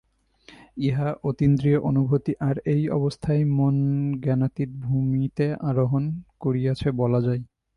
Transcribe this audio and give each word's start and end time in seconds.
ইহাই 0.79 1.13
অতীন্দ্রিয় 1.23 1.79
অনুভূতি, 1.81 2.31
আর 2.39 2.55
এই 2.65 2.83
অবস্থায় 2.89 3.43
মন 3.57 3.75
জ্ঞানাতীত 4.23 4.69
ভূমিতে 4.85 5.45
আরোহণ 5.69 6.03
করিয়াছে 6.39 6.87
বলা 7.01 7.19
যায়। 7.21 7.41